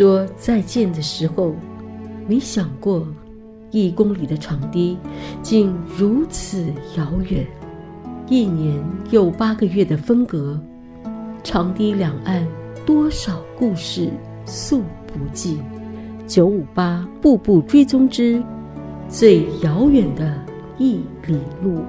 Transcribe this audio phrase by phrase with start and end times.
[0.00, 1.54] 说再见的时候，
[2.26, 3.06] 没想过
[3.70, 4.96] 一公里的长堤
[5.42, 7.46] 竟如此遥远。
[8.26, 10.58] 一年又八个月的分隔，
[11.44, 12.48] 长堤两岸
[12.86, 14.08] 多少故事
[14.46, 15.62] 诉不尽。
[16.26, 18.42] 九五八步步追踪之
[19.06, 20.42] 最遥远的
[20.78, 20.94] 一
[21.26, 21.84] 里路。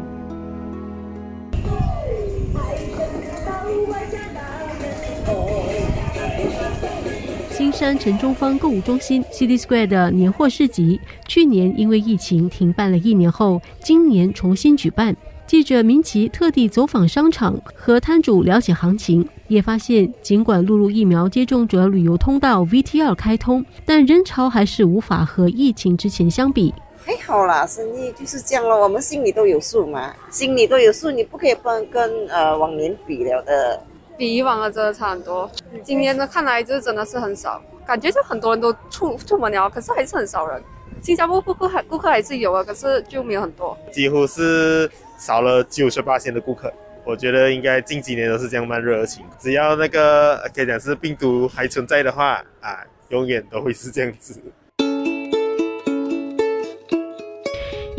[7.72, 15.16] 山城中方购物中心 City Square 的年货市集，去年因为疫情停办了一年后，今年重新举办。
[15.48, 26.74] 记者明奇特地走访商场，和摊主了解行情，也发现，尽管陆路疫苗接种者旅游通道 VTR 开通，但人潮还是无法和疫情之前相比。
[27.04, 33.82] 还好啦，生意就是这样了，我们心里都有数嘛，心里都有数，你不可以跟跟呃往年比了的，
[34.22, 35.50] 比以往的真的差很多。
[35.84, 40.62] 今年的看来就真的是很少，感觉就很多人都出出门了，可是还是很少人。
[41.02, 44.88] 新加坡顾客还顾客还是有啊，可是就没有很多，几乎是。
[45.18, 46.74] 少了九十八千的顾客，
[47.04, 49.24] 我觉得应该近几年都是这样慢热情。
[49.38, 54.42] 只要那个可以讲是病毒还存在的话啊，永远都会是这样子。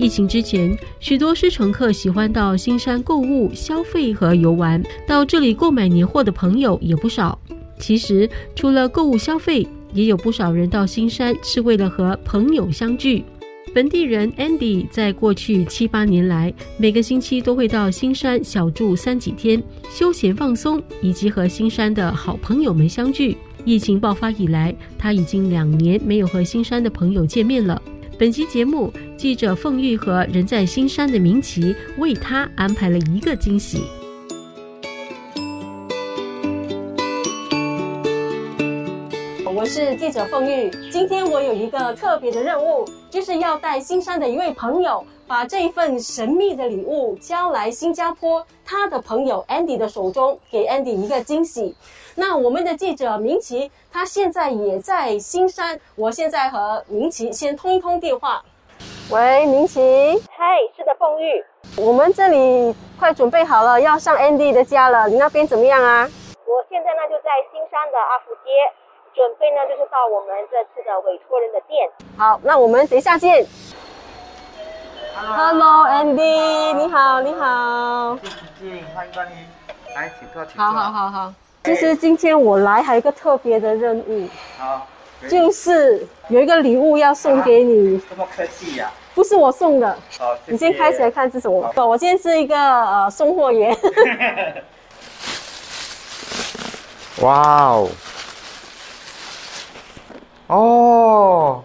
[0.02, 7.38] 疫情之前，许多是乘客喜欢到新山购物、消费和游玩，到这里购买年货的朋友也不少。
[7.78, 13.24] 其实，除了购物消费，也有不少人到新山是为了和朋友相聚。
[13.72, 23.36] 本地人 Andy 在过去七八年来，每个星期都会到新山小住三几天，休闲放松，以及和新山的好朋友们相聚。
[23.64, 27.80] 疫情爆发以来，他已经两年没有和新山的朋友见面了。
[28.18, 33.80] 本期节目，记者凤玉和人在新山的明奇为他安排了一个惊喜。
[39.62, 51.76] 我是记者凤玉，今天我有一个特别的任务，就是要带新山的一位朋友，把这一份神秘的礼物交来新加坡他的朋友 Andy 的手中，给 Andy 一个惊喜。
[52.16, 58.42] 那我们的记者明奇，他现在也在新山，我现在和明奇先通一通电话。
[59.12, 59.80] 喂，明奇，
[60.36, 61.44] 嗨，是的，凤玉，
[61.76, 66.10] 我们这里快准备好了，要上 Andy 的家了，你那边怎么样啊？
[66.46, 68.50] 我现在呢就在新山的阿福街。
[69.14, 71.88] 准备呢，就是到我们这次的委托人的店。
[72.16, 73.46] 好，那我们等一下见。
[75.14, 78.16] Hello，Andy，你好，你好。
[78.16, 78.18] 欢
[78.62, 79.46] 迎欢迎，
[79.94, 80.64] 来，请坐，请坐。
[80.64, 81.34] 好好好好。
[81.64, 84.28] 其实今天我来还有一个特别的任务。
[84.58, 84.86] 好。
[85.28, 88.00] 就是有一个礼物要送给你。
[88.10, 88.90] 这么客气呀？
[89.14, 89.96] 不是我送的。
[90.18, 91.72] 好，你先开起来看是什么。
[91.76, 93.76] 我今天是一个呃送货员。
[97.20, 97.88] 哇哦。
[100.52, 101.64] 哦，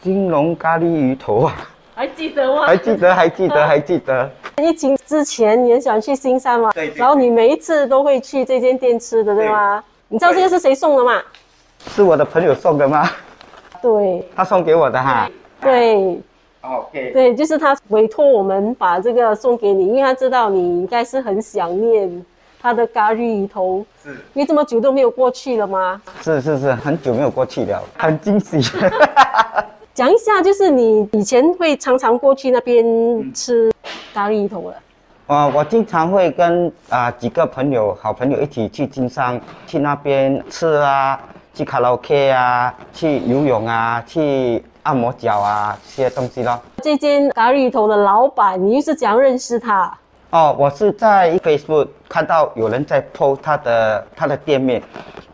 [0.00, 1.54] 金龙咖喱鱼头啊，
[1.94, 2.66] 还记得吗？
[2.66, 4.30] 还记得，还记得，还记得。
[4.56, 6.70] 疫情之前，你很喜欢去新山吗？
[6.72, 6.90] 对。
[6.96, 9.84] 然后你每一次都会去这间店吃的，对吗？
[10.08, 11.20] 你知道这个是谁送的吗？
[11.88, 13.06] 是我的朋友送的吗？
[13.82, 14.26] 对。
[14.34, 15.30] 他送给我的哈。
[15.60, 16.18] 对。
[16.62, 17.10] OK。
[17.12, 22.24] 对，就是他委托我们把这个送给你，因为他知道你应该是很想念。
[22.62, 26.00] 他的咖喱鱼头，是，因为这么久都没有过去了吗？
[26.22, 28.60] 是是是，很久没有过去了，很惊喜。
[29.92, 32.84] 讲一下，就是你以前会常常过去那边
[33.34, 33.72] 吃
[34.14, 34.76] 咖喱鱼头了。
[35.26, 41.18] 啊，我经常会跟啊几个朋友、好朋友一起去金山，去那边吃啊，
[41.52, 46.60] 去卡拉 OK 啊，去游泳啊，去按摩脚啊，这些东西咯。
[46.82, 49.92] 这间咖喱鱼头的老板，你又是怎样认识他？
[50.32, 54.82] 哦，我是在 Facebook 看到有人在 PO 他的他的店面，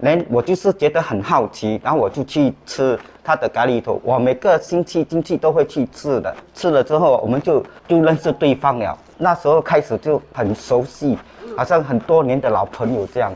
[0.00, 4.00] 人我就是觉得很好奇，然后我就去吃他的咖喱头。
[4.02, 8.98] 我每个星期进去都会去吃的，吃了之后我们就就认识对方了。
[9.16, 11.16] 那时候开始就很熟悉，
[11.56, 13.32] 好像很多年的老朋友这样。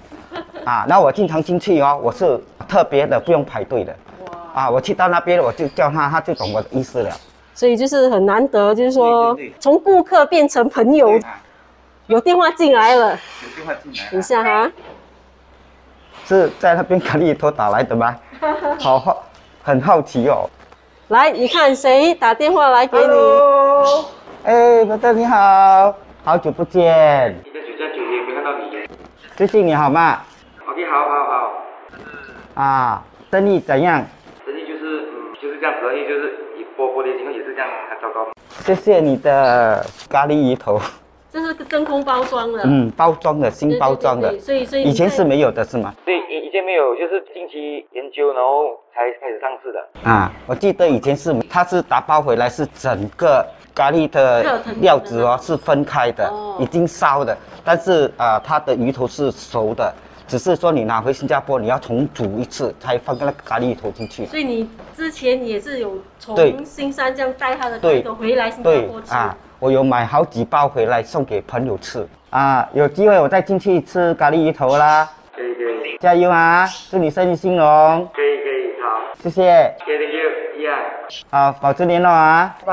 [0.65, 3.95] 啊，那我经常进去哦，我是特别的不用排队的。
[4.53, 7.11] 啊，我去到那边我就叫他，他就懂我的意思了。
[7.55, 11.17] 所以就是很难得，就是说从顾客变成朋友。
[12.09, 14.71] 有电话进来了，有电话进来，等一下哈，
[16.25, 18.17] 是在那边咖喱头打来的吗？
[18.81, 19.25] 好好，
[19.63, 20.49] 很好奇哦。
[21.09, 23.15] 来，你看谁打电话来给你？
[24.45, 25.95] 哎，伯特你好，
[26.25, 27.35] 好久不见。
[27.45, 28.89] 你在酒家酒店没看到你。
[29.37, 30.21] 最近你好吗
[30.69, 32.63] ？OK，好好好。
[32.63, 34.05] 啊，生意怎样？
[34.45, 38.27] 生意就是嗯就是这样子，因为就是一波波的情况也是这样，很糟糕。
[38.65, 40.81] 谢谢你的咖喱鱼头。
[41.33, 45.95] 这是真空包装的，嗯，包装的新包装的对对，所以所以以前是没有的是吗？
[46.05, 50.11] 对，以以前没有，就是近期研究，然后才开始上市的。
[50.11, 53.43] 啊，我记得以前是它是打包回来是整个
[53.75, 57.35] 咖喱的料子哦是分开的，哦已经烧的，
[57.65, 59.91] 但是啊、它的鱼头是熟的，
[60.33, 64.25] 只是说你拿回新加坡你要重煮一次才放那个咖喱头进去。
[64.25, 75.07] 所以你之前也是有从新山这样带他的对咖喱头回来新加坡吃，啊，我有买好几包回来送给朋友吃啊，有机会我再进去吃咖喱鱼头啦，
[75.37, 76.67] 可以可以加油啊！
[76.91, 80.79] 祝你生意兴隆，可以可以，好，谢谢，谢谢 thank you，一样。
[81.29, 82.67] 好，保持联络啊，拜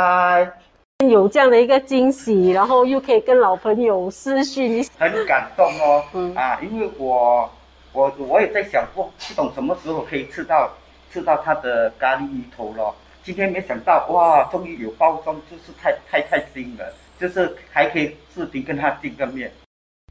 [0.46, 0.69] 拜。
[1.10, 7.50] 有这样的一个惊喜，然后又可以跟老朋友私讯，很感动哦，嗯啊，因为我
[7.94, 10.72] 我我也在想过，不懂什么时候可以吃到
[11.12, 12.96] 吃到他的咖喱鱼头咯。
[13.24, 19.52] 今天没想到，哇，终于有包装，就是太太开心了，就是还可以视频跟他见个面。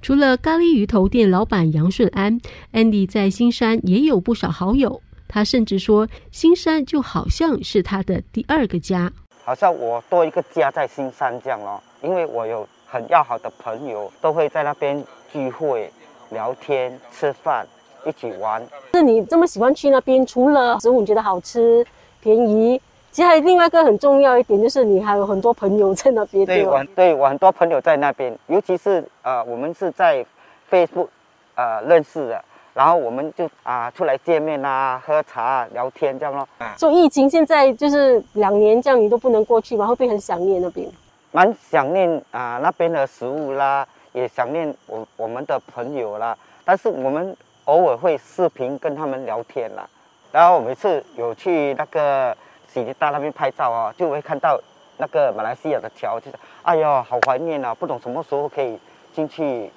[0.00, 2.38] 除了咖喱鱼头店老板杨顺安
[2.72, 5.02] ，Andy 在新山也有不少好友。
[5.26, 9.12] 他甚至说，新山就好像是他的第二个家。
[9.48, 15.02] 好像我多一个家在新山这样咯，因为我有很要好的朋友，都会在那边
[15.32, 15.90] 聚会、
[16.28, 17.66] 聊天、吃饭，
[18.04, 18.62] 一起玩。
[18.92, 21.82] 那你这么喜欢去那边，除了食物你觉得好吃、
[22.20, 22.78] 便宜，
[23.10, 26.84] 其实还有另外一个很重要一点，就是你还有很多朋友在那边，对，我？
[26.94, 30.22] 对我很多朋友在那边，尤其是呃，我们是在
[30.70, 31.08] Facebook
[31.54, 32.44] 呃认识的，
[32.78, 36.48] 然后我们就啊、出来见面啊，喝茶、啊、聊天这样咯。
[36.58, 40.88] 啊，所以疫情现在就是两年这样，你都不能过去嘛，会不会很想念那边？
[41.32, 49.84] 蛮想念啊、那边的食物啦，也想念我我们的朋友啦，但是我们偶尔会视频跟他们聊天啦。
[50.30, 52.36] 然后我每次有去那个
[52.72, 54.56] 喜力大那边拍照啊，就会看到
[54.98, 58.78] 那个马来西亚的桥，就是哎呦好怀念啊，不懂什么时候可以
[59.12, 59.68] 进去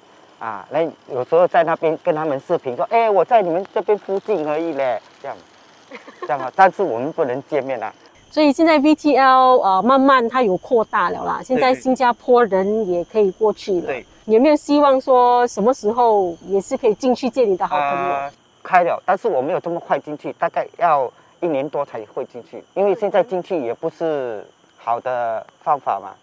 [0.42, 0.66] 啊。
[0.70, 0.82] 那
[1.14, 5.36] 有时候在那边跟他们视频说，哎，我在你们这边附近而已嘞，这样
[6.22, 7.92] 这样啊，但是我们不能见面啊。
[8.30, 13.86] 所以现在 VTL 呃慢慢它有扩大了啦，现在新加坡人也可以过去了。
[13.86, 18.14] 对，有没有希望说什么时候也是可以进去见你的好朋友？
[18.14, 18.32] 呃
[18.64, 24.46] 开了，但是我没有这么快进去，大概要一年多才会进去，因为现在进去也不是
[24.78, 26.14] 好的方法嘛。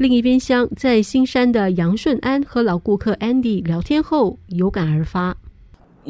[0.00, 5.36] 另一边厢，在新山的杨顺安和老顾客 Andy 聊天后，有感而发。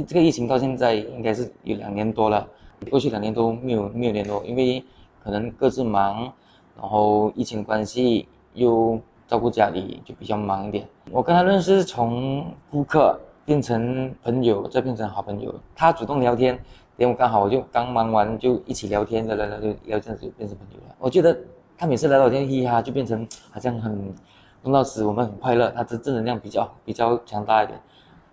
[0.06, 2.46] 这个疫情到现在应该是有两年多了，
[2.88, 4.80] 过去两年都没有没有联络，因为
[5.24, 6.32] 可能各自忙，
[6.80, 8.96] 然后疫情关系又
[9.26, 10.86] 照顾家里，就比较忙一点。
[11.10, 15.52] 我跟他认识从顾客变成朋友，再变成好朋友。
[15.74, 16.56] 他主动聊天，
[16.96, 20.94] 连我刚好我就刚忙完就一起聊天，聊聊聊就聊这样子就变成朋友了。
[21.00, 21.36] 我觉得
[21.80, 24.14] 他每次来聊天嘻嘻哈，就变成好像很
[24.62, 27.80] 弄到时我们很快乐，他的正能量比较比较强大一点。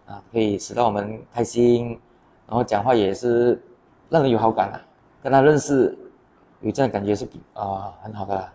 [0.06, 1.98] 啊，可以使到我们开心，
[2.46, 3.58] 然后讲话也是
[4.10, 4.82] 让人有好感啊。
[5.24, 5.98] 跟他认识
[6.60, 8.54] 有这样的感觉是比啊、很好的啦。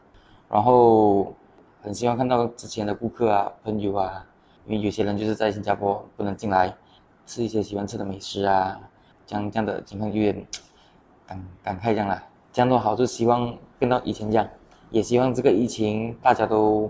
[0.50, 1.34] 然后
[1.80, 4.22] 很希望看到之前的顾客啊、朋友啊，
[4.66, 6.70] 因为有些人就是在新加坡不能进来
[7.24, 8.78] 吃一些喜欢吃的美食啊，
[9.26, 10.46] 这样这样的情况有点
[11.26, 12.22] 感感慨这样啦。
[12.52, 14.46] 这样多好就希望变到以前这样，
[14.92, 16.88] 也希望这个疫情大家都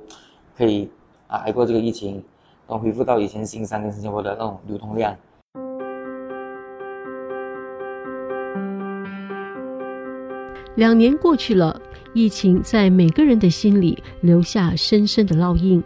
[0.57, 0.91] 可以
[1.29, 2.23] 啊挨过这个疫情。
[2.69, 5.15] 能恢复到以前新山跟新加坡的那种流通量。
[10.77, 11.79] 两年过去了，
[12.15, 15.83] 疫情在每个人的心里留下深深的烙印。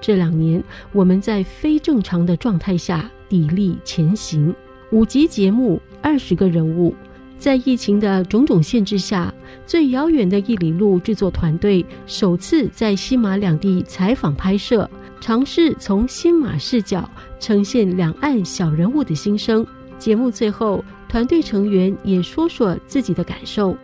[0.00, 0.62] 这两年，
[0.92, 4.52] 我们在非正常的状态下砥砺前行。
[4.90, 6.92] 五集节目，二十个人物，
[7.44, 9.30] 在疫情的种种限制下，
[9.66, 14.88] 最遥远的一里路制作团队首次在新马两地采访拍摄，
[15.20, 17.06] 尝试从新马视角
[17.38, 19.66] 呈现两岸小人物的心声。
[19.98, 23.76] 节目最后，团队成员也说说自己的感受。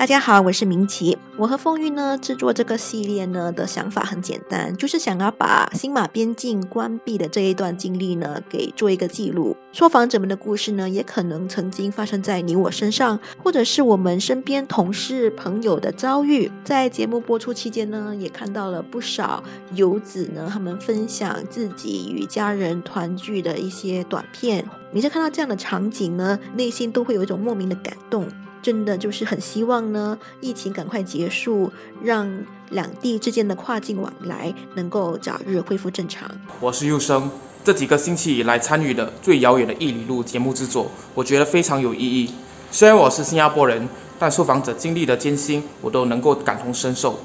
[0.00, 1.18] 大家好，我是明奇。
[1.36, 9.54] 我和风玉呢制作这个系列呢的想法很简单，就是想要把新马边境关闭的这一段经历呢给做一个记录。
[9.72, 16.50] 受访者们的故事呢，也可能曾经发生在你我身上，或者是我们身边同事朋友的遭遇。
[16.64, 24.64] 在节目播出期间呢，也看到了不少游子呢，他们分享自己与家人团聚的一些短片。
[24.94, 28.26] 每次看到这样的场景呢，内心都会有一种莫名的感动。
[28.62, 32.30] 真的就是很希望呢，疫情赶快结束，让
[32.70, 36.30] 两地之间的跨境往来能够早日恢复正常。
[36.60, 37.30] 我是佑生，
[37.64, 42.30] 这几个星期以来参与的最遥远的一里路节目制作，我觉得非常有意义。
[42.70, 43.88] 虽然我是新加坡人，
[44.18, 47.18] 但受访者经历的艰辛，我都能够感同身受。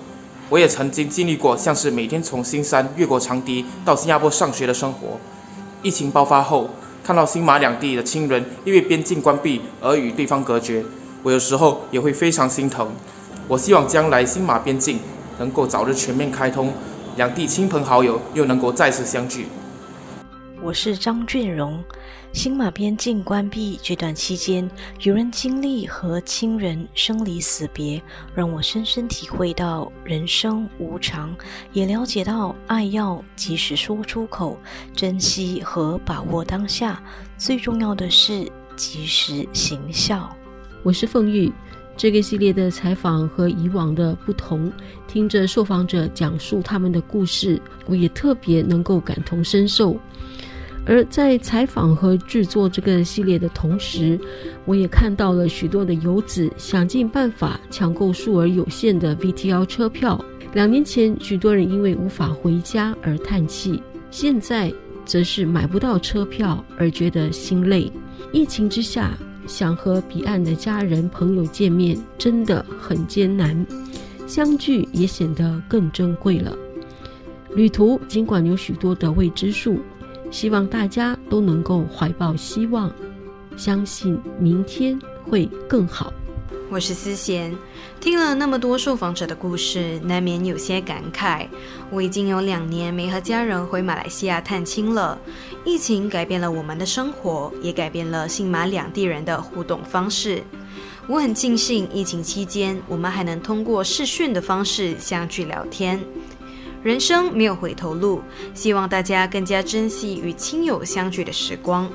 [0.50, 5.20] 我也曾经经历过像是每天从新山越过长堤到新加坡上学的生活。
[5.82, 6.70] 疫情爆发后，
[7.04, 10.84] 看到新马两地的亲人因为边境关闭而与对方隔绝，
[11.26, 12.88] 我有时候也会非常心疼。
[13.48, 15.00] 我希望将来新马边境
[15.40, 16.72] 能够早日全面开通，
[17.18, 19.48] 两地亲朋好友又能够再次相聚。
[20.62, 21.84] 我是张俊荣。
[22.32, 24.70] 新马边境关闭这段期间，
[25.02, 28.00] 有人经历和亲人生离死别，
[28.36, 31.36] 让我深深体会到人生无常，
[31.74, 34.60] 也了解到爱要及时说出口，
[34.94, 37.02] 珍惜和把握当下，
[37.36, 40.30] 最重要的是及时行孝。
[40.86, 41.52] 我是凤玉。
[41.98, 44.72] 这个系列的采访和以往的不同，
[45.08, 49.98] 听着受访者讲述他们的故事，我也特别能够感同身受。
[50.86, 54.20] 而在采访和制作这个系列的同时，
[54.66, 60.24] 我也看到了许多的游子想尽办法抢购数额有限的 VTL 车票。
[60.54, 64.72] 两年前，许多人因为无法回家而叹气；现在，
[65.04, 67.92] 则是买不到车票而觉得心累。
[68.32, 73.66] 疫情之下，想和彼岸的家人朋友见面真的很艰难，
[74.28, 76.56] 相聚也显得更珍贵了。
[77.56, 79.80] 旅途尽管有许多的未知数。
[80.32, 82.92] 希望大家都能够怀抱希望，
[83.56, 86.12] 相信明天会更好。
[86.68, 87.56] 我是思贤，
[88.02, 91.48] 听了那么多受访者的故事，难免有些感慨。
[91.92, 95.18] 我已经有两年没和家人回马来西亚探亲了。
[95.64, 100.44] 疫情改变了我们的生活，也改变了新马两地人的互动方式。
[101.08, 106.04] 我很庆幸疫情期间，我们还能通过视讯的方式相聚聊天。
[106.82, 108.22] 人生没有回头路，
[108.56, 111.90] 希望大家更加珍惜与亲友相聚的时光，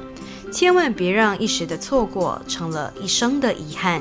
[0.52, 4.00] 千万别让一时的错过成了一生的遗憾。